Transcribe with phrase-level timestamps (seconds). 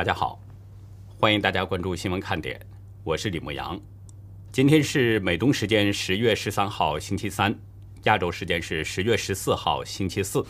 [0.00, 0.40] 大家好，
[1.18, 2.58] 欢迎大家关注新闻看点，
[3.04, 3.78] 我是李牧阳。
[4.50, 7.54] 今天是美东时间十月十三号星期三，
[8.04, 10.42] 亚洲时间是十月十四号星期四。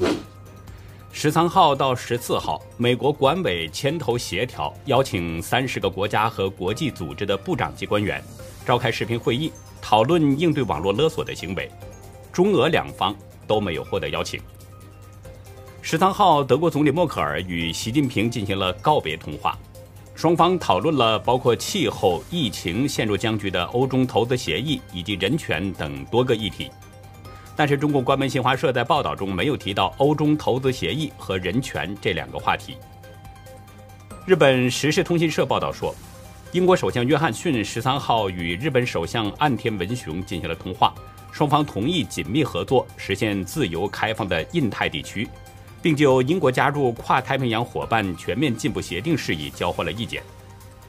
[1.11, 8.23] 十三号到十四号，美国管委牵头协调，邀请三十个国家和国际组织的部长级官员
[8.65, 9.51] 召开视频会议，
[9.83, 11.69] 讨论应对网络勒索的行为。
[12.33, 13.13] 中俄两方
[13.49, 14.41] 都没有获得邀请。
[15.91, 19.59] 十三号，德国总理默克尔与习近平进行了告别通话，
[20.15, 26.71] 双方讨论了包括气候、疫情陷入僵局的欧中投资协议以及人权等多个议题。
[27.57, 32.77] 但是，中国官媒新华社在报道中没有提到欧中投资协议和人权这两个话题。
[34.25, 35.93] 日本时事通信社报道说，
[36.53, 40.95] 英国首相约翰逊十三号与日本首相岸田文雄进行了通话，
[41.33, 45.29] 双方同意紧密合作，实现自由开放的印太地区。
[45.83, 50.23] 并就英国加入跨太平洋伙伴全面进步协定事宜交换了意见。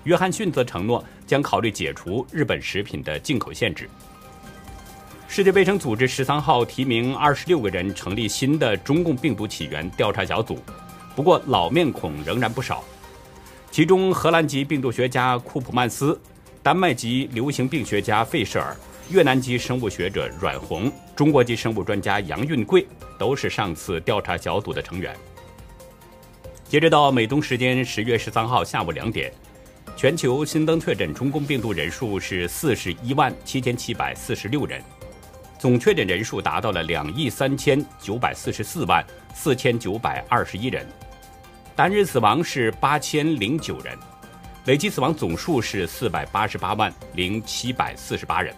[0.03, 3.89] 约翰逊则承诺将考虑解除日本食品的进口限制。
[5.28, 10.59] 世界卫生组织十三号提名二十六个人成立新的中共病毒起源调查小组，
[11.16, 12.84] 不过老面孔仍然不少，
[13.72, 16.19] 其中荷兰籍病毒学家库普曼斯、
[16.62, 18.75] 丹麦籍流行病学家费舍尔。
[19.11, 22.87] 越南籍生物学者阮红、中国籍生物专家杨运贵
[23.19, 25.13] 都是上次调查小组的成员。
[26.63, 29.29] 截止到美东时间十月十三号下午两点，
[29.97, 34.81] 全球新增确诊中共病毒人数是四十一万七千七百四十六人，
[35.59, 40.87] 总确诊人数达到了两亿三千九百四十四万四千九百二十一人，
[41.75, 43.93] 单日死亡是八千零九人，
[44.67, 48.55] 累计死亡总数是四百八十八万零七百四十八人。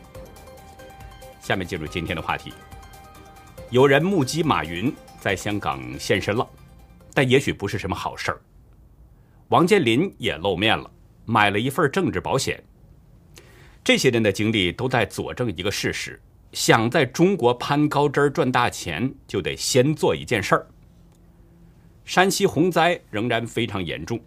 [1.44, 2.54] 下面进入今天的话题。
[3.70, 6.48] 有人目击马云在香港现身了，
[7.14, 8.42] 但也许不是什么好事儿。
[9.50, 10.90] 王健林也露面了，
[11.26, 12.64] 买了一份政治保险。
[13.84, 16.20] 这些人的经历都在佐证一个事实：
[16.54, 20.66] 想在中国攀高枝儿赚大钱，就得先做一件事儿。
[22.06, 24.18] 山西洪灾仍然非常严重，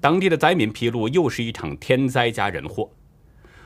[0.00, 2.88] 当地的灾民披露，又是一场天灾加人祸。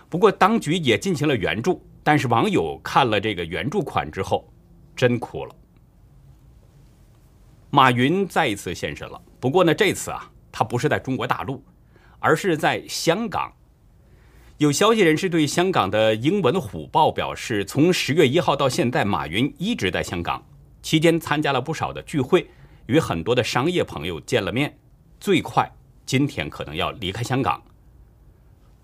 [0.09, 1.85] 不过，当局也进行了援助。
[2.09, 4.51] 但是网友看了这个援助款之后，
[4.97, 5.55] 真哭了。
[7.69, 11.63] 马云再一次现身了，不过呢，这次啊，他不是在中国大陆，
[12.19, 13.53] 而是在香港。
[14.57, 20.43] 有消息人士对香港的英文虎报表示，从十月一号到现在，马云一直在香港，
[20.81, 22.49] 期间参加了不少的聚会，
[22.87, 24.75] 与很多的商业朋友见了面，
[25.21, 25.71] 最快
[26.07, 27.63] 今天可能要离开香港。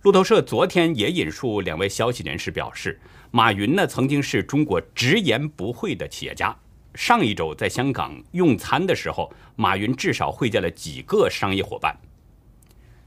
[0.04, 3.00] 路透社昨天也引述两位消息人士表示，
[3.31, 6.54] 马云呢曾经是中国直言不讳的企业家。
[6.94, 11.97] 上一周在香港用餐的时候，马云至少会见了几个商业伙伴。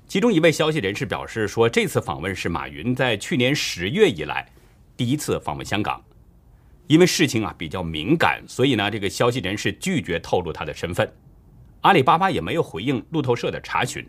[0.07, 4.49] 其中一位消息人士表示说，这次访问是马云在去年十月以来
[4.97, 6.03] 第一次访问香港。
[6.87, 11.07] 因为事情啊比较敏感，所以呢这个消息人士拒绝透露他的身份。
[11.81, 14.03] 阿里巴巴也没有回应路透社的查询。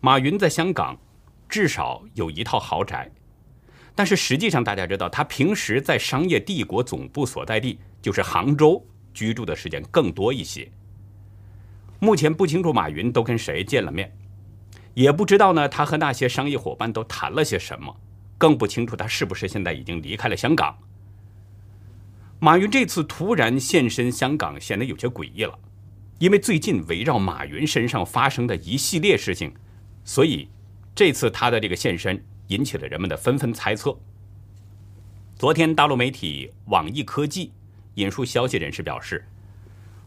[0.00, 0.98] 马云在香港。
[1.52, 3.12] 至少有一套豪宅，
[3.94, 8.82] 但是实际上大家知道，他平时在商业帝国总部所在地就是杭州
[9.12, 10.66] 居住的时间更多一些。
[11.98, 14.10] 目前不清楚马云都跟谁见了面，
[14.94, 17.94] 也不知道呢他和那些商业伙伴都谈了些什么，
[18.38, 20.74] 更不清楚他是不是现在已经离开了香港。
[22.40, 25.58] 马云这次突然现身香港，显得有些诡异了，
[26.18, 29.52] 因为最近围绕马云身上发生的一系列事情，
[30.02, 30.48] 所以。
[30.94, 33.98] 这次他的这个现身引起了人们的纷纷猜测。
[35.36, 37.50] 昨天，大陆媒体网易科技
[37.94, 39.26] 引述消息人士表示，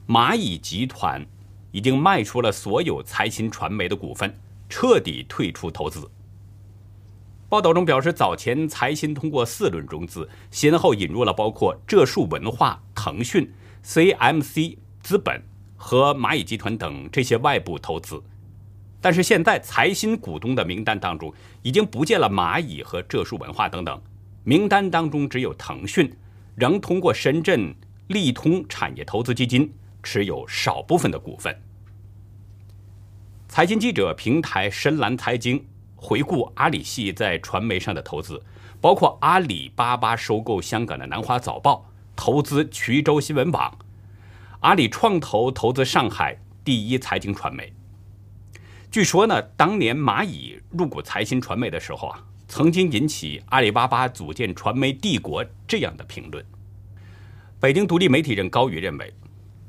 [0.07, 1.25] 蚂蚁集团
[1.71, 4.33] 已经卖出了所有财新传媒的股份，
[4.69, 6.09] 彻底退出投资。
[7.49, 13.51] 报道中表示，早前财新通过四轮融资，先后引入了包括浙数文化、腾讯、
[13.83, 15.41] CMC 资本
[15.75, 18.21] 和蚂蚁集团等这些外部投资。
[19.05, 21.31] 但是现在财新股东的名单当中
[21.61, 24.01] 已经不见了蚂蚁和浙数文化等等，
[24.43, 26.11] 名单当中只有腾讯，
[26.55, 27.71] 仍通过深圳
[28.07, 29.71] 利通产业投资基金
[30.01, 31.55] 持有少部分的股份。
[33.47, 35.63] 财经记者平台深蓝财经
[35.95, 38.41] 回顾阿里系在传媒上的投资，
[38.81, 41.85] 包括阿里巴巴收购香港的南华早报，
[42.15, 43.77] 投资衢州新闻网，
[44.61, 47.71] 阿里创投投资上海第一财经传媒。
[48.95, 56.41] 据说呢，当年蚂蚁入股财新传媒的时候啊，曾经引起阿里巴巴组建传媒帝国这样的评论。
[57.59, 59.13] 北京独立媒体人高宇认为，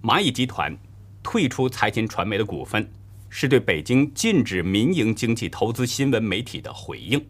[0.00, 0.78] 蚂蚁集团
[1.24, 2.88] 退出财新传媒的股份，
[3.28, 7.20] 是对北京禁止民营经济投资新闻媒体的回应。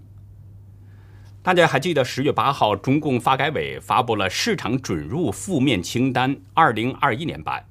[1.42, 7.64] 大家还记得十月八号，中共发改委发布了市场准入负面清单（二零二一年版）。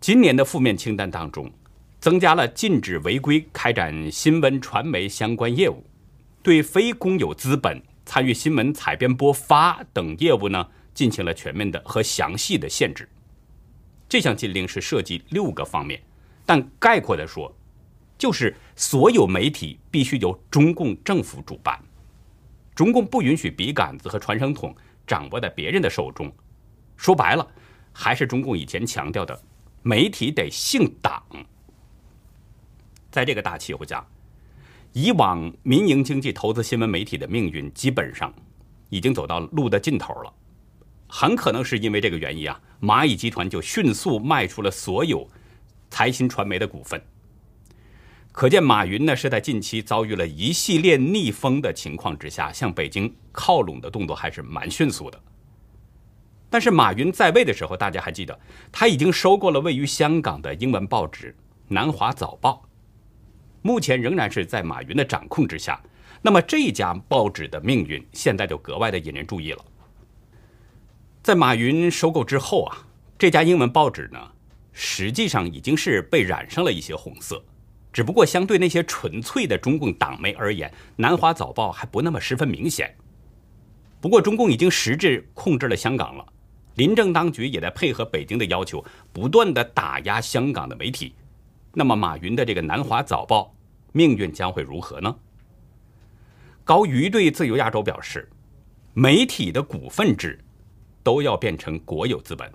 [0.00, 1.50] 今年的负面清单当中，
[2.02, 5.86] 增加了禁止违规开展新闻传媒相关业务，
[6.42, 13.08] 对非公有资本参与新闻采编播发等业务呢，进行了全面的和详细的限制。
[14.08, 16.02] 这项禁令是涉及六个方面，
[16.44, 17.56] 但概括的说，
[18.18, 21.80] 就是所有媒体必须由中共政府主办。
[22.74, 24.74] 中共不允许笔杆子和传声筒
[25.06, 26.34] 掌握在别人的手中，
[26.96, 27.46] 说白了，
[27.92, 29.40] 还是中共以前强调的，
[29.82, 31.22] 媒体得姓党。
[33.12, 34.04] 在这个大气候下，
[34.92, 38.32] 以往民营经济投资新闻媒体的命运基本上
[38.88, 40.32] 已经走到路的尽头了。
[41.06, 45.28] 很可能是因为这个原因啊，蚂蚁集团就迅速卖出了所有
[45.90, 47.00] 财新传媒的股份。
[48.32, 55.20] 可见，马云呢是在近期遭遇了一系列逆风的情况之下，向北京靠拢的动作还是蛮迅速的。
[56.48, 58.40] 但是，马云在位的时候，大家还记得，
[58.72, 61.28] 他已经收购了位于香港的英文报纸
[61.68, 62.62] 《南华早报》，
[63.62, 65.80] 目前仍然是在马云的掌控之下。
[66.20, 69.64] 那么，这家报纸的命运现在就格外的引人注意了。
[71.22, 72.78] 在马云收购之后啊，
[73.18, 74.18] 这家英文报纸呢，
[74.72, 77.42] 实际上已经是被染上了一些红色。
[77.92, 82.94] 只不过，相对那些纯粹的中共党媒而言，《南华早报》还不那么十分明显。
[84.00, 86.24] 不过，中共已经实质控制了香港了，
[86.76, 91.14] 林政当局也在配合北京的要求，不断的打压香港的媒体。
[91.74, 93.54] 那么，马云的这个《南华早报》
[93.92, 95.14] 命运将会如何呢？
[96.64, 98.28] 高瑜对自由亚洲表示，
[98.94, 100.38] 媒体的股份制
[101.02, 102.50] 都要变成国有资本。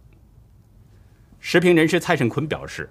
[1.39, 2.89] 时评人士蔡胜坤表示。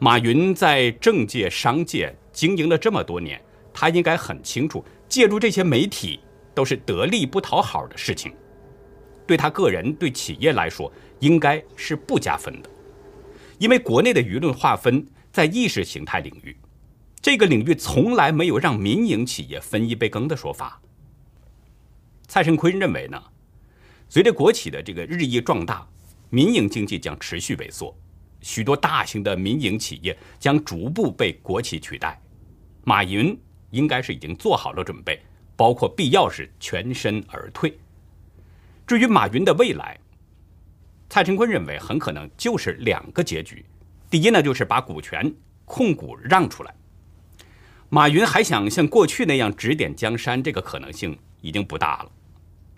[0.00, 3.40] 马云在政界、商界经营了这么多年，
[3.72, 6.20] 他应该很清楚，借助这些媒体
[6.52, 8.34] 都是得利不讨好的事情，
[9.24, 12.68] 对他个人、对企业来说，应该是不加分的。
[13.58, 16.56] 因为国内的舆论划分在意识形态领域，
[17.20, 20.80] 这个领域从来没有让民营企业分一杯羹的说法。
[22.28, 23.20] 蔡胜坤认为呢，
[24.08, 25.84] 随着国企的这个日益壮大，
[26.30, 27.92] 民营经济将持续萎缩。
[28.42, 32.22] 许多大型的民营企业将逐步被国企取代，
[32.84, 33.36] 马云
[33.70, 35.20] 应该是已经做好了准备，
[35.56, 37.76] 包括必要时全身而退。
[38.86, 39.98] 至于马云的未来，
[41.10, 43.64] 蔡成坤认为很可能就是两个结局：
[44.14, 45.34] 第一呢，就是把股权
[45.64, 46.70] 控股让出来；
[47.88, 52.12] 马云还想像过去那样指点江山，这个可能性已经不大了。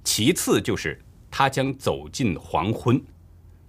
[0.03, 0.99] 其次就是
[1.31, 2.99] 他将走进黄昏，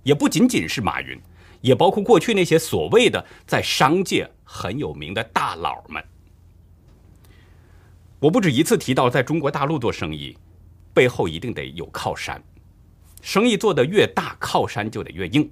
[0.03, 1.19] 也不仅仅是马云。
[1.59, 6.01] 也包括过去那些所谓的在商界很有名的大佬们。
[8.17, 10.37] 我不止一次提到，在中国大陆做生意，
[10.93, 12.41] 背后一定得有靠山，
[13.21, 15.51] 生意做得越大，靠山就得越硬。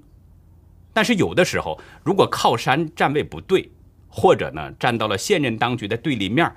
[0.95, 3.69] 但是有的时候，如果靠山站位不对，
[4.07, 6.49] 或者呢站到了现任当局的对立面，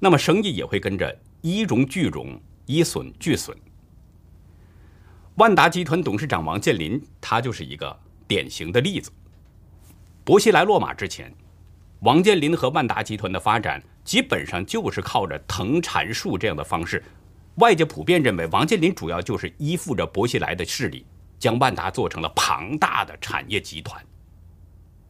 [0.00, 3.54] 那么生意也会跟着一荣俱荣，一损俱损。
[5.34, 8.00] 万达集团董事长王健林，他就是一个。
[8.26, 9.10] 典型的例子。
[10.24, 11.30] 薄熙来落马之前，
[12.00, 17.04] 王健林和万达集团的发展基本上就是靠着藤缠树这样的方式。
[17.56, 21.04] 外界普遍认为，王健林主要就是依附着薄熙来的势力，
[21.44, 24.02] 将万达做成了庞大的产业集团。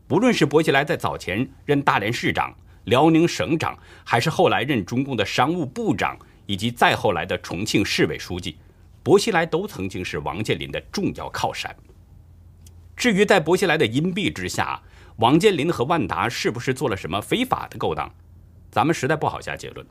[0.09, 2.53] 无论是薄熙来在早前任大连市长、
[2.87, 8.57] 辽宁省长，还是后来任中共的商务部长，以及再后来的重庆市委书记，
[9.05, 11.73] 薄熙来都曾经是王健林的重要靠山。
[12.97, 14.83] 至于在薄熙来的荫庇之下，
[15.19, 18.13] 王健林和万达是不是做了什么非法的勾当，
[18.73, 19.87] 咱们实在不好下结论。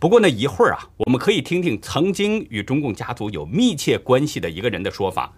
[0.00, 5.32] 不过呢，一会儿啊，我们可以听听曾经与中共家族有密切关系的一个人的说法。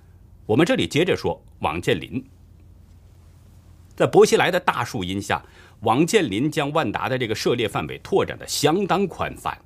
[0.46, 2.24] 我们这里接着说王健林。
[3.94, 5.44] 在薄熙来的大树荫下，
[5.80, 9.58] 王健林将万达的这个涉猎范围拓展的相当宽泛，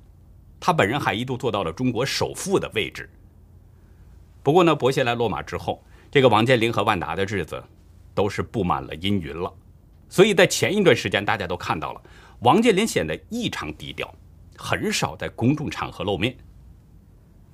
[0.59, 3.09] 他本人还一度做到了中国首富的位置。
[4.41, 5.81] 不过呢，薄熙来落马之后。
[6.13, 7.63] 这个王健林和万达的日子
[8.13, 9.49] 都是布满了阴云了，
[10.09, 12.03] 所以在前一段时间，大家都看到了
[12.39, 14.13] 王健林显得异常低调，
[14.57, 16.35] 很少在公众场合露面。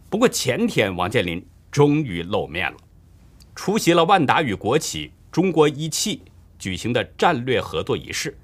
[0.09, 2.77] 不过前天，王健林终于露面了，
[3.57, 6.21] 出席了万达与国企中国一汽
[6.59, 8.37] 举行的战略合作仪式。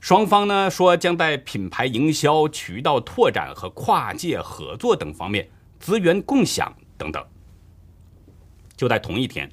[0.00, 7.24] 双方呢说将在品牌营销、渠道拓展和跨界合作等方面资源共享等等。
[8.76, 9.48] 就在同一天，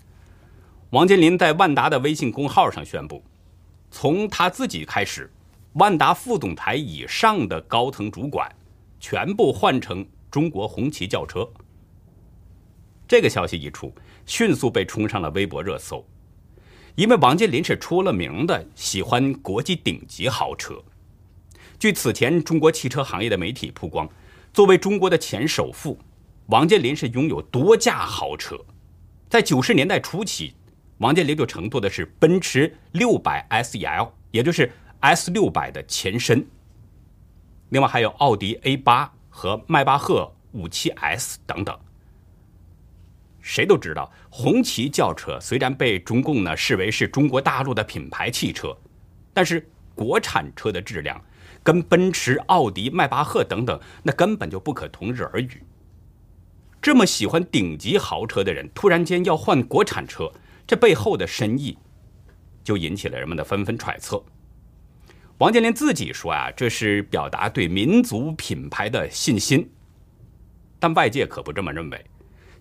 [0.90, 3.24] 王健林在万达的微信公号上宣布，
[3.92, 5.32] 从他自己开始，
[5.74, 8.52] 万达副总裁以上的高层主管
[9.00, 11.48] 全部换成中国红旗轿车。
[13.06, 13.94] 这个消息一出，
[14.26, 16.06] 迅速被冲上了微博热搜，
[16.96, 20.82] 因为王健林是出了名的喜欢国际顶级豪车。
[21.80, 24.10] 据此前中国汽车行业的媒体曝光，
[24.54, 26.00] 作为中国的前首富，
[26.48, 28.58] 王健林是拥有多架豪车。
[29.30, 30.54] 在九十年代初期，
[31.00, 36.46] 王健林就乘坐的是奔驰六百 SEL，也就是 S 六百的前身。
[37.70, 41.78] 另外还有奥迪 A 八和迈巴赫五七 S 等等。
[43.44, 48.76] 谁都知道，红旗轿车虽然被中共呢视为是中国大陆的品牌汽车，
[49.34, 51.22] 但是国产车的质量
[51.62, 55.62] 跟奔驰、奥迪、迈巴赫等等那根本就不可同日而语。
[56.82, 60.32] 这么喜欢顶级豪车的人，突然间要换国产车，
[60.66, 61.78] 这背后的深意
[62.64, 64.24] 就引起了人们的纷纷揣测。
[65.40, 69.70] 王健林自己说啊，这是表达对民族品牌的信心，
[70.80, 72.06] 但外界可不这么认为。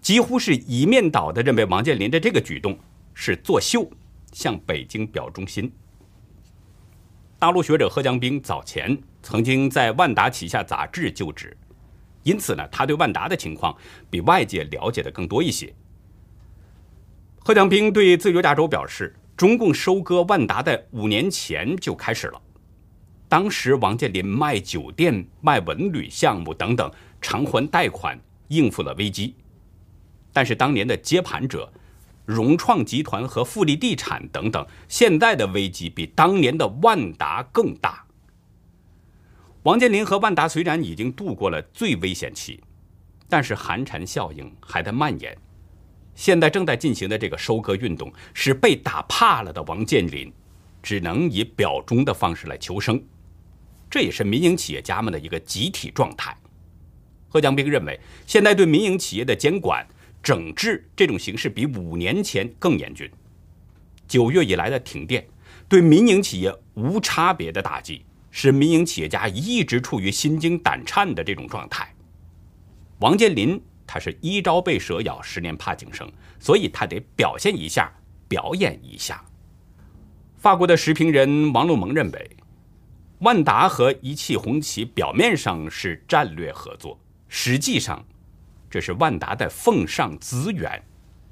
[0.03, 2.77] 几乎是一面倒的认为王健林的这个举动
[3.15, 3.89] 是作秀，
[4.33, 5.73] 向北京表忠心。
[7.39, 11.57] 大陆学者贺江兵早前曾经在万达旗下杂志就职，
[12.25, 13.77] 因此呢，他对万达的情况
[14.11, 15.73] 比外界了解的更多一些。
[17.39, 22.43] 贺江兵对自由亚洲表示，中共收割万达的五年前就开始了，
[23.29, 26.91] 当时王健林卖酒店、卖文旅项目等等，
[27.21, 28.19] 偿还贷款，
[28.49, 29.37] 应付了危机。
[30.33, 31.71] 但是当年的接盘者，
[32.25, 38.05] 融创集团和富力地产等等，现在的危机比当年的万达更大。
[39.65, 42.61] 王健林和万达虽然已经度过了最危险期，
[43.29, 45.37] 但是寒蝉效应还在蔓延。
[46.15, 50.33] 现在正在进行的这个收割运动，使被打怕了的王健林，
[50.83, 53.03] 只能以表忠的方式来求生。
[53.91, 56.37] 这也是民营企业家们的一个集体状态。
[57.29, 59.87] 贺江兵认为，现在对民营企业的监管。
[60.23, 63.11] 整治这种形式比五年前更严峻。
[64.07, 65.27] 九月以来的停电，
[65.69, 71.95] 对民营企业无差别的打击，使民营企业家一直处于心惊胆颤的这种状态。
[72.99, 77.93] 王健林他是一朝被蛇咬，十年怕井绳，所以他得表现一下，
[78.29, 79.25] 表演一下。
[80.37, 82.37] 法国的时评人王路蒙认为，
[83.21, 88.05] 万达和一汽红旗表面上是战略合作，实际上。
[88.73, 90.83] 这是万达的奉上资源，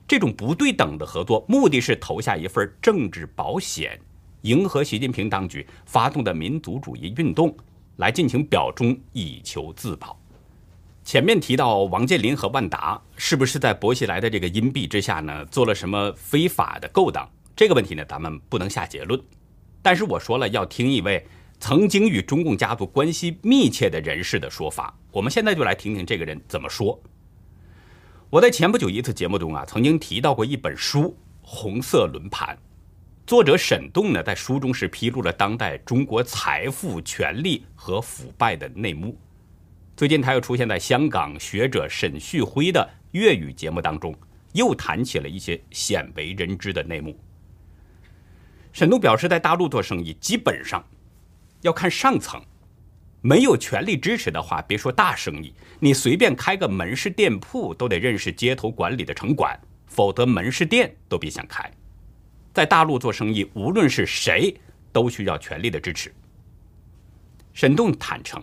[0.06, 3.98] 这种不对等的合作，目的是投下一份政治保险，
[4.42, 7.56] 迎合习近平当局发动的民族主义运动，
[7.96, 10.20] 来进行表忠，以求自保。
[11.02, 17.26] 前面提到王健林和万达是不是在薄熙来的这个荫庇之下呢，做了什么非法的勾当？
[17.56, 19.18] 这个问题呢，咱们不能下结论。
[19.80, 21.26] 但是我说了，要听一位
[21.58, 24.94] 曾经与中共家族关系密切的人士的说法。
[25.10, 27.00] 我们现在就来听听这个人怎么说。
[28.30, 31.00] 我在前不久一次节目中啊，曾经提到过一本书
[31.42, 32.56] 《红色轮盘》，
[33.26, 39.18] 作者沈栋呢，在书中是披露了当代中国财富、权力和腐败的内幕。
[39.96, 44.14] 最近他又出现在香港学者沈旭辉的粤语节目当中，
[44.52, 47.18] 又谈起了一些鲜为人知的内幕。
[48.72, 50.84] 沈栋表示，在大陆做生意，基本上
[51.62, 52.40] 要看上层。
[53.22, 61.70] 没有权力支持的话，别说大生意，你随便开个门市店铺都得认识街头管理的城管，否则门市店都别想开。
[62.54, 64.54] 在大陆做生意，无论是谁，
[64.90, 66.12] 都需要权力的支持。
[67.52, 68.42] 沈栋坦诚，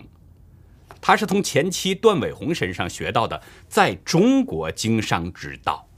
[1.00, 5.88] 他是从前妻段伟红身上学到的在中国经商之道。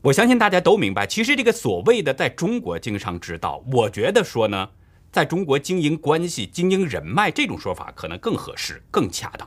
[0.00, 4.70] 我相信大家都明白，其实这个所谓的在中国经商之道，我觉得说呢。
[5.12, 9.46] 在中国经营关系、经营人脉，这种说法可能更合适、更恰当。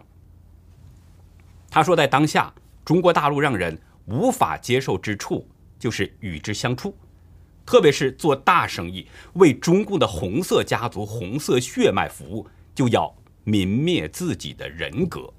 [1.72, 2.54] 他说，在当下
[2.86, 6.96] 中国大陆让人无法接受之处，就是与之相处，
[7.66, 13.12] 特别是做大生意，为中共的红色家族、红色血脉服务，就要
[13.46, 15.34] 泯灭自己的人格。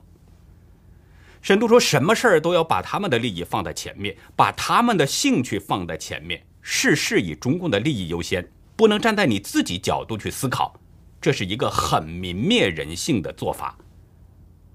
[1.40, 8.45] 沈度说，什么事儿都要把他们的利益放在前面，把他们的兴趣放在前面，事事以中共的利益优先。
[8.76, 10.78] 不能站在你自己角度去思考，
[11.21, 13.76] 这是一个很泯灭人性的做法。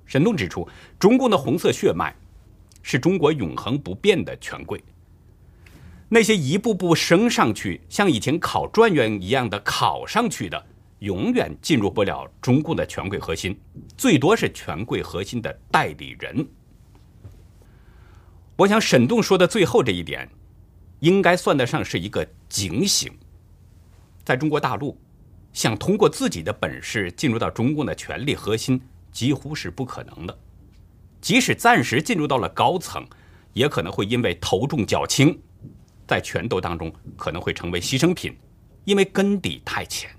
[0.05, 0.67] 沈栋指出，
[0.99, 2.13] 中共的红色血脉
[2.81, 4.83] 是中国永恒不变的权贵，
[6.09, 10.65] 那些一步步升上去，像以前考状元一样的考上去的，
[10.99, 13.57] 永远进入不了中共的权贵核心，
[13.95, 16.45] 最多是权贵核心的代理人。
[18.57, 20.27] 我想，沈栋说的最后这一点，
[20.99, 23.11] 应该算得上是一个警醒。
[24.23, 24.97] 在中国大陆，
[25.53, 30.37] 想通过自己的本事进入到中共的权力核心，几乎是不可能的。
[31.19, 33.05] 即使暂时进入到了高层，
[33.53, 35.39] 也可能会因为头重脚轻，
[36.07, 38.35] 在权斗当中可能会成为牺牲品，
[38.85, 40.09] 因为根底太浅。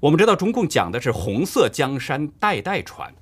[0.00, 3.14] 我们知道，中共讲的是红色江山代代传，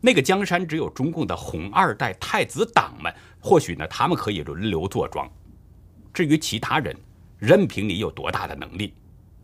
[0.00, 5.28] 那个江山只有中共的红二代太子党们，或许呢，他们可以轮流坐庄。
[6.12, 6.96] 至于其他人，
[7.44, 8.94] 任凭你有多大的能力，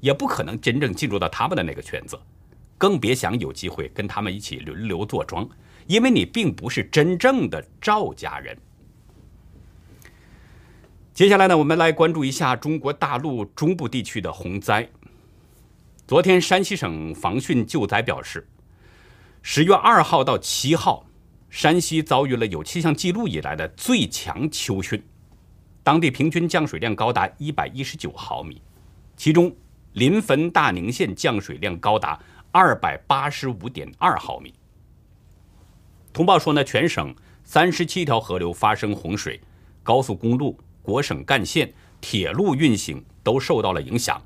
[0.01, 2.19] 也不可能真正进入到他们的那个圈子，
[2.79, 5.47] 更别想有机会跟他们一起轮流坐庄，
[5.87, 8.57] 因为你并不是真正的赵家人。
[11.13, 14.89] 接下来呢，我们来关注一下中国大陆中部地区的洪灾。
[16.07, 18.49] 昨天，山西省防汛救灾表示，
[19.43, 21.07] 十月二号到七号，
[21.51, 25.03] 山西遭遇了有气象记录以来的最强秋汛，
[25.91, 28.63] 当地平均降水量高达一百一十九毫米，
[29.17, 29.53] 其中
[29.95, 32.17] 临汾大宁县降水量高达
[32.53, 34.55] 二百八十五点二毫米。
[36.13, 39.41] 通报说呢，全省三十七条河流发生洪水，
[39.83, 44.23] 高速公路、国省干线、铁路运行都受到了影响。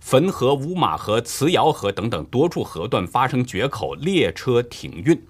[0.00, 5.22] 汾河、五马河、磁窑河等等多处河段发生决口，列车停运。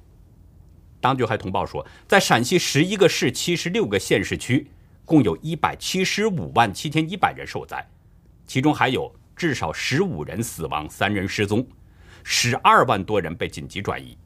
[1.02, 4.71] 当局还通报说，在陕西十一个市、七十六个县市区，
[5.11, 7.85] 共有一百七十五万七千一百人受灾，
[8.47, 11.67] 其中还有至少十五人死亡、三人失踪，
[12.23, 14.17] 十二万多人被紧急转移，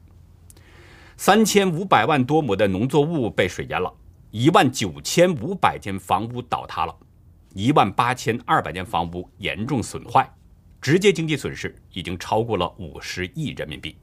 [1.17, 3.91] 三千五百万多亩的农作物被水淹了，
[4.29, 6.95] 一万九千五百间房屋倒塌了。
[7.55, 10.31] 一万八千二百间房屋严重损坏，
[10.79, 13.97] 直接经济损失已经超过了五十亿人民币。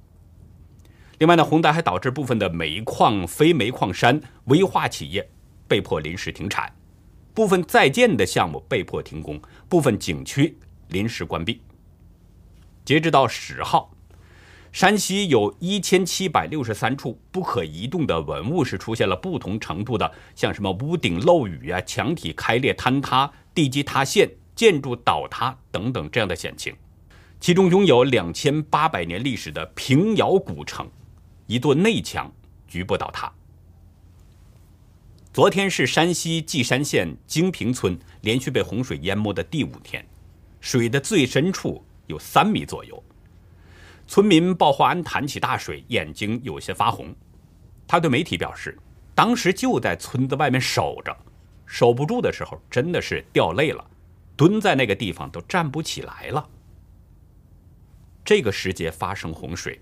[1.19, 5.31] 另外呢，洪灾还导致部分的煤矿、非煤矿山、危化企业
[5.73, 6.71] 被迫临时停产，
[7.33, 10.55] 部分在建的项目被迫停工，部分景区
[10.89, 11.63] 临时关闭。
[12.85, 13.91] 截止到十号，
[14.71, 23.33] 山西有一千七百六十三处不可移动的文物是出现了不同程度的，像什么屋顶漏雨啊、墙体开裂坍塌。
[23.55, 26.75] 地基塌陷、建筑倒塌等等这样的险情，
[27.41, 30.87] 其中拥有两千八百年历史的平遥古城，
[31.47, 32.31] 一座内墙
[32.69, 33.33] 局部倒塌。
[35.33, 40.07] 昨天是山西稷山县金平村连续被洪水淹没的第五天，
[40.61, 43.03] 水的最深处有三米左右。
[44.07, 47.15] 村民鲍华安谈起大水，眼睛有些发红。
[47.89, 48.79] 他对媒体表示，
[49.15, 51.17] 当时就在村子外面守着。
[51.65, 53.83] 守不住的时候，真的是掉泪了，
[54.37, 56.47] 蹲在那个地方都站不起来了。
[58.23, 59.81] 这个时节发生洪水，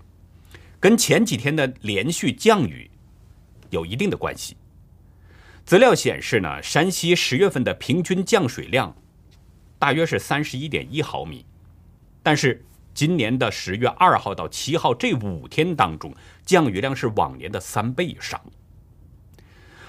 [0.79, 2.89] 跟前几天的连续降雨
[3.69, 4.55] 有一定的关系。
[5.71, 8.93] 资料显示呢，山西十月份的平均降水量
[9.79, 11.45] 大约是三十一点一毫米，
[12.21, 16.13] 但是今年的十月二号到七号这五天当中，
[16.45, 18.37] 降雨量是往年的三倍以上。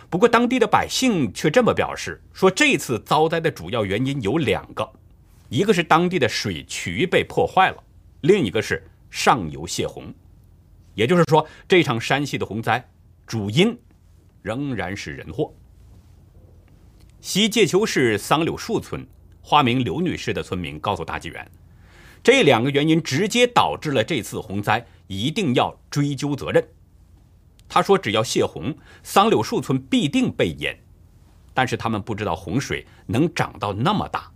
[0.08, 4.88] 不过，当地的百姓却这么表示：说这次遭灾的主要原因有两个，
[5.48, 7.82] 一个是当地的水渠被破坏了，
[8.20, 10.14] 另一个是上游泄洪。
[10.94, 12.88] 也就是说，这场山西的洪灾
[13.26, 13.76] 主因
[14.42, 15.52] 仍然是人祸。
[17.22, 19.06] 西界丘市桑柳树村
[19.42, 21.48] 化名刘女士的村民告诉大纪元，
[22.20, 26.66] 这两个原因直接导致了这次洪灾，一定要追究责任。
[27.68, 30.76] 他说：“只要泄洪，桑柳树村必定被淹。
[31.54, 34.28] 但是他们不知道洪水能涨到那么大。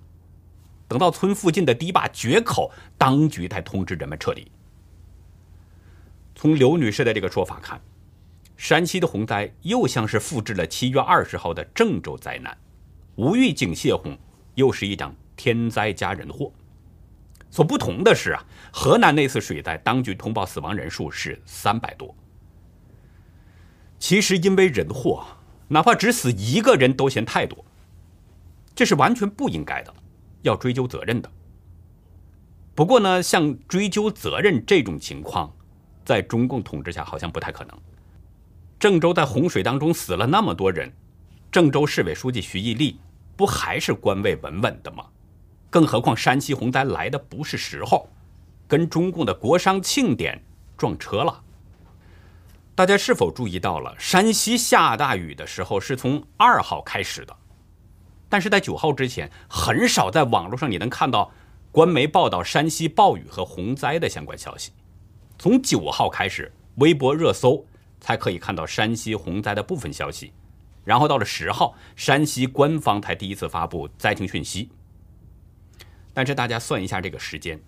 [0.87, 4.49] 等到村附近的堤坝决口，当局才通知人们撤离。”
[6.37, 7.81] 从刘女士的这个说法看，
[8.57, 12.57] 山西的洪灾又像是复制了七月二十号的郑州灾难，
[13.17, 14.17] 无预警泄洪，
[14.55, 16.53] 又是一场天灾加人祸。
[17.51, 22.15] 所不同的是啊，河南那次水灾，当局通报死亡人数是三百多。
[23.99, 25.25] 其实，因为人祸，
[25.69, 27.65] 哪怕只死一个人都嫌太多，
[28.75, 29.95] 这是完全不应该的，
[30.43, 31.31] 要追究责任的。
[32.75, 35.51] 不过呢，像追究责任这种情况，
[36.05, 37.79] 在中共统治下好像不太可能。
[38.79, 40.93] 郑州在洪水当中死了那么多人，
[41.51, 43.01] 郑州市委书记徐毅立
[43.37, 45.05] 不还是官位稳稳的吗？
[45.69, 48.09] 更何况山西洪灾来的不是时候，
[48.67, 50.43] 跟中共的国殇庆典
[50.77, 51.43] 撞车了。
[52.75, 57.37] 大家是否注意到了，山西下大雨的时候是从二号开始的，
[58.29, 61.31] 但是在九号之前，很少在网络上你能看到
[61.73, 64.73] 官媒报道山西暴雨和洪灾的相关消息。
[65.39, 67.65] 从九号开始，微博热搜
[68.01, 70.33] 才可以看到山西洪灾的部分消息，
[70.87, 74.71] 然后到了十号，山西官方才第一次发布灾情讯息。
[76.15, 77.61] 但是大家算一下这个时间，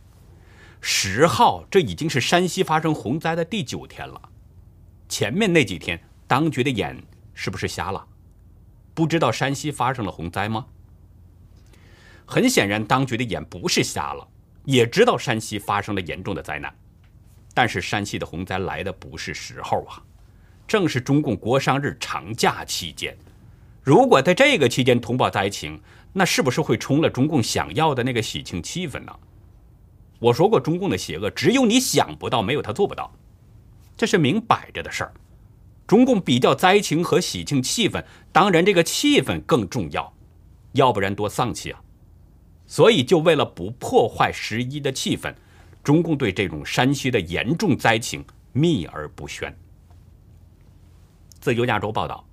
[0.81, 4.31] 十号这已经是山西发生洪灾的第九天了。
[5.09, 6.96] 前面那几天，当局的眼
[7.35, 8.07] 是不是瞎了？
[8.94, 10.66] 不知道山西发生了洪灾吗？
[12.24, 14.28] 很显然，当局的眼不是瞎了，
[14.64, 16.72] 也知道山西发生了严重的灾难。
[17.52, 20.00] 但是山西的洪灾来的不是时候啊，
[20.68, 23.16] 正是中共国商日长假期间。
[23.83, 25.81] 如果在这个期间通报灾情，
[26.12, 29.12] 那是不是会冲了中共想要的那个喜庆气氛呢？
[30.18, 33.11] 我说过，中共的邪恶只有你想不到，没有他做不到，
[33.96, 35.14] 这是明摆着的事儿。
[35.87, 40.12] 中共比较灾情和喜庆气氛，当然这个气氛更重要，
[40.72, 41.81] 要不然多丧气啊！
[42.66, 45.35] 所以就为了不破坏十一的气氛。
[45.83, 49.57] 中共对这种山西的严重灾情秘而不宣。
[51.48, 52.26] 自由亚洲报道，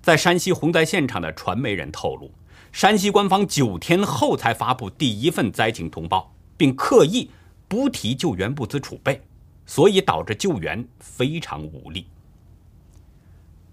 [0.00, 2.30] 在山西洪灾现场的传媒人透露，
[2.70, 7.28] 山西官方九天后才发布第一份灾情通报，并刻意
[7.66, 9.20] 不提救援物资储备，
[9.66, 12.06] 所以导致救援非常无力。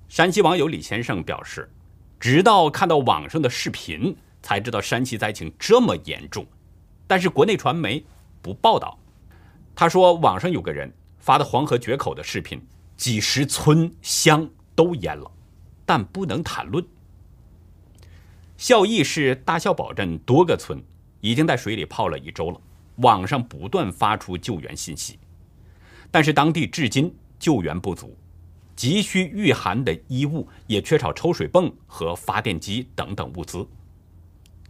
[0.07, 1.71] 山西网友李先生表示，
[2.19, 6.43] 直到看到网上的视频，才知道山西灾情这么严重，
[7.05, 8.03] 但是国内传媒
[8.41, 8.97] 不报道。
[9.75, 12.59] 他说：“网上有个人发的黄河决口的视频，
[12.97, 14.49] 几十村乡
[14.79, 15.29] 都淹了，
[15.85, 16.81] 但不能谈论。
[18.55, 20.81] 孝义市大孝堡镇多个村
[21.19, 22.61] 已经在水里泡了一周了，
[22.95, 25.19] 网上不断发出救援信息，
[26.09, 28.15] 但是当地至今救援不足，
[28.73, 33.67] 急需御寒的衣物，也缺少抽水泵和发电机等等物资。”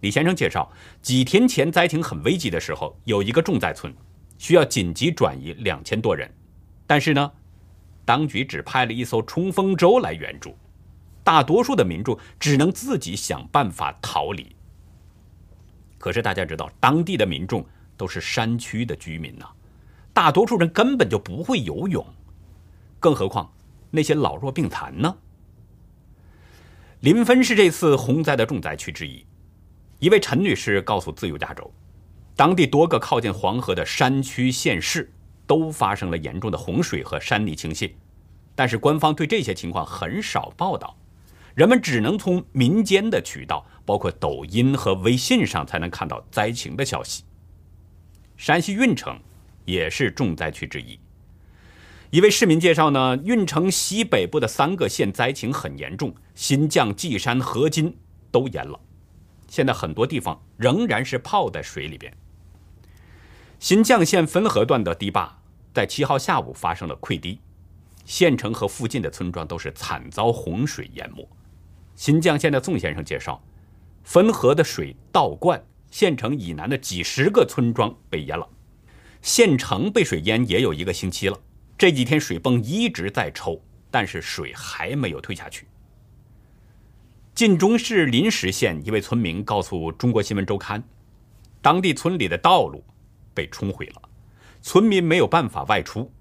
[0.02, 0.72] 李先生介绍，
[1.04, 3.94] 几天前灾情很危急的时候，有一个重灾村。
[4.40, 6.34] 需要紧急转移两千多人，
[6.88, 7.32] 但是呢，
[8.10, 10.58] 当局只派了一艘冲锋舟来援助，
[11.24, 14.56] 大多数的民众只能自己想办法逃离。
[16.00, 17.64] 可是大家知道，当地的民众
[17.96, 19.46] 都是山区的居民呐，
[20.12, 22.04] 大多数人根本就不会游泳，
[23.00, 23.54] 更何况
[23.92, 25.16] 那些老弱病残呢？
[27.02, 29.24] 临汾是这次洪灾的重灾区之一，
[30.00, 31.72] 一位陈女士告诉自由亚洲。
[32.36, 35.14] 当地多个靠近黄河的山区县市
[35.50, 37.92] 都发生了严重的洪水和山泥倾泻，
[38.54, 40.96] 但是官方对这些情况很少报道，
[41.56, 47.24] 人们只能从民间的渠道，包括抖音和微信上才能看到灾情的消息。
[48.38, 49.20] 山西运城
[49.66, 51.00] 也是重灾区之一。
[52.12, 57.98] 一位市民介绍呢，运城西北部的三个县灾情很严重，新绛、稷山、河津
[58.30, 58.80] 都淹了，
[59.48, 62.14] 现在很多地方仍然是泡在水里边。
[63.58, 65.39] 新绛县汾河段的堤坝
[65.74, 67.40] 在七号下午发生了溃堤，
[68.06, 71.28] 县城和附近的村庄都是惨遭洪水淹没。
[71.96, 73.42] 新绛县的宋先生介绍，
[74.04, 78.50] 汾河的水倒灌，县城以南的几十个村庄被淹了。
[79.22, 81.40] 县城被水淹也有一个星期了，
[81.78, 85.68] 这几天水泵一直在抽，但是水还没有退下去。
[87.36, 90.84] 晋中市临石县一位村民告诉中国新闻周刊，
[91.62, 92.84] 当地村里的道路。
[93.32, 94.09] 被冲毁了，
[94.62, 96.12] 村民没有办法外出。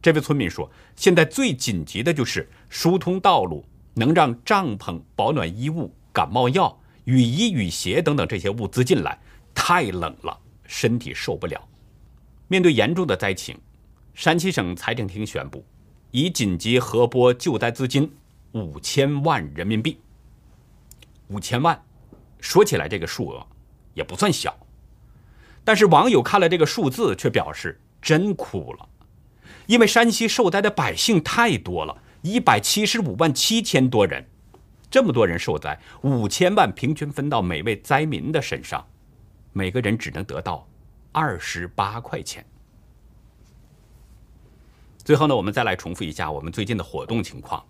[0.00, 9.18] 这位村民说：“现在最紧急的就是疏通道路，能让帐篷、保暖衣物、感冒药、雨衣、雨鞋等等这些物资进来。
[9.52, 11.68] 太冷了，身体受不了。”
[12.46, 13.58] 面对严重的灾情，
[14.14, 15.64] 山西省财政厅宣布，
[16.12, 18.10] 已紧急核拨救灾资金
[18.52, 20.00] 五千万人民币。
[21.26, 21.84] 五千万，
[22.40, 23.46] 说起来这个数额
[23.94, 24.56] 也不算小。
[25.64, 28.88] 但是网友看了这个数字，却表示真哭了，
[29.66, 34.24] 因为山西受灾的百姓太多了，一百七十五万七千多人，
[34.90, 38.86] 这么多人受灾，五千万平均分到每位灾民的身上，
[39.52, 40.68] 每个人只能得到
[41.12, 42.44] 二十八块钱。
[45.04, 47.64] 最后呢，我们再来重复一下我们最近的活动情况。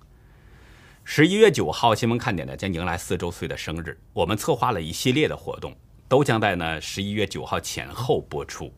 [1.05, 5.75] 十一月九号，新闻看点呢将迎来四周岁的生日，我们策划了一系列的活动。
[6.09, 8.73] 都将在呢十一月九号前后播出，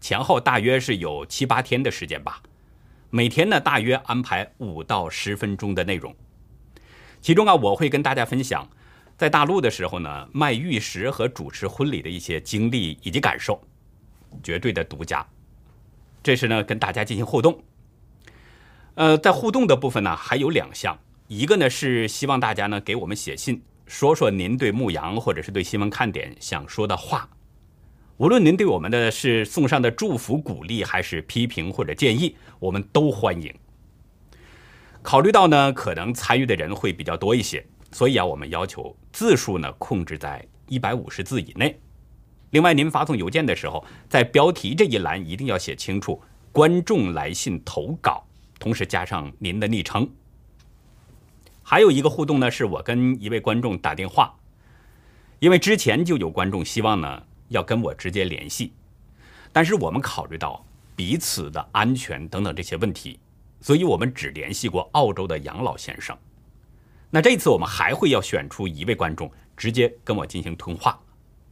[0.00, 2.42] 前后大约是有七八天的时间吧。
[3.10, 6.14] 每天呢大约安排五到十分钟的内容，
[7.20, 8.68] 其中啊我会跟大家分享
[9.16, 13.60] 在大陆的时候呢卖玉石和主持婚礼的一些经历以及感受，
[14.42, 15.26] 绝对的独家。
[16.22, 17.62] 这是呢跟大家进行互动。
[18.94, 23.62] 呃，在互动的部分呢还有两项，一个呢是希望大家呢给我们写信。
[23.86, 27.26] 说说您对牧羊或者是对新闻看点想说的话，
[28.18, 33.54] 无论您对我们的是送上的祝福、鼓励，还是批评或者建议，我们都欢迎。
[35.02, 41.78] 考虑到呢，可能参与的人会比较多一些，所以啊，我们要求字数呢控制在一百五十字以内。
[42.50, 48.26] 另外，您发送邮件的时候，在标题这一栏一定要写清楚“观众来信投稿”，
[48.58, 50.10] 同时加上您的昵称。
[51.62, 54.34] 还有一个互动呢，是我跟一位观众打电话，
[55.38, 58.72] 因为之前就有观众希望呢要跟我直接联系，
[59.52, 63.18] 但是我们考虑到彼此的安全等等这些问题，
[63.60, 66.16] 所以我们只联系过澳洲的杨老先生。
[67.10, 71.00] 那这次我们还会要选出一位观众，直接跟我进行通话。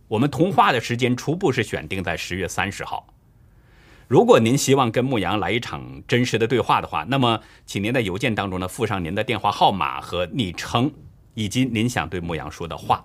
[0.09, 3.07] 我们通话的时间初步是选定在十月三十号。
[4.07, 10.93] 如果您希望跟牧羊来一场真实的对话的话，那么请您在邮件当中呢附上您的电话号码和昵称，
[11.35, 13.05] 以及您想对牧羊说的话。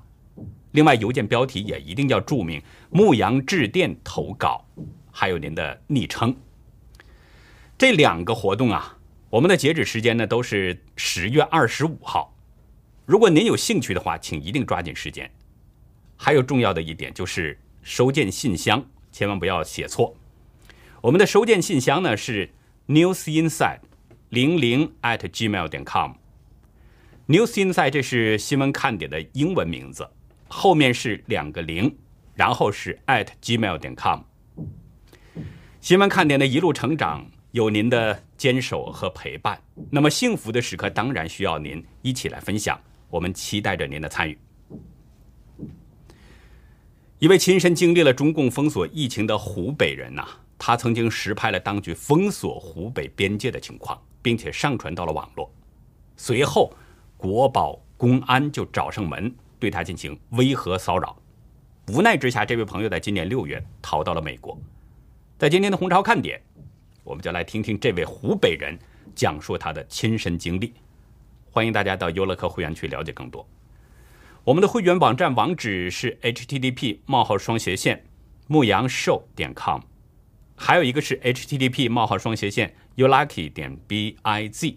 [0.72, 4.66] 另外，邮件标题也一定要注明“牧羊致电投稿”，
[5.12, 6.36] 还有您的昵称。
[7.78, 8.98] 这两个活动啊，
[9.30, 12.34] 我们的截止时间呢都是十月二十五号。
[13.06, 15.30] 如果您有兴趣的话，请一定抓紧时间。
[16.16, 20.16] 还有重要的一点就是收件信箱，千万不要写错。
[21.02, 22.50] 我们的收件信箱呢是
[22.88, 23.80] newsinside
[24.30, 26.14] 零零 at gmail 点 com。
[27.28, 30.08] newsinside 这是新闻看点的英文名字，
[30.54, 31.96] 后面是两个零，
[32.36, 34.20] 然后是 at gmail 点 com。
[35.80, 42.78] 新闻看点的一路成长有您的坚守和陪伴，那么幸福的时刻当然需要您一起来分享。
[43.10, 44.38] 我们期待着您的参与。
[47.20, 55.50] 一位亲身经历了中共封锁疫情的湖北人呐，他曾经实拍了当局封锁湖北边界的情况，并且上传到了网络。
[56.18, 56.74] 随后，
[57.16, 61.16] 国保公安就找上门，对他进行威吓骚扰。
[61.88, 64.60] 无奈之下，这位朋友在今年六月逃到了美国。
[65.38, 66.42] 在今天的红潮看点，
[67.04, 68.78] 我们就来听听这位湖北人
[69.14, 70.74] 讲述他的亲身经历。
[71.52, 73.48] 欢迎大家到优乐客会员区了解更多。
[74.44, 78.04] 我们的会员网站网址是 http: 冒号双斜线
[78.48, 79.82] 牧羊兽点 com，
[80.56, 84.76] 还有一个是 http: 冒号双斜线 youlucky 点 biz。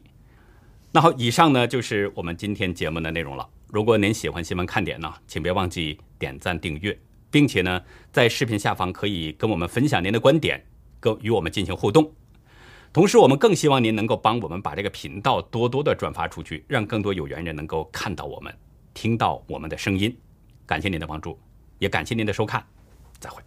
[0.92, 3.49] 那好，以上呢就是我们今天节目的内容了。
[3.74, 6.96] 如果您喜欢新闻看点呢，请别忘记点赞订阅，
[7.28, 7.82] 并且呢
[8.12, 10.64] 在视频下方可以跟我们分享您的观点，
[11.00, 12.08] 跟与我们进行互动。
[12.92, 18.54] 同时，我们更希望您能够帮我们把这个频道多多的转发出去，让更多有缘人能够看到我们。
[18.94, 20.16] 听到我们的声音，
[20.64, 21.37] 感谢您的帮助，
[21.80, 22.64] 也感谢您的收看，
[23.18, 23.42] 再会。